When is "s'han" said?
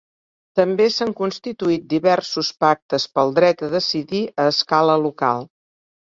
0.93-1.11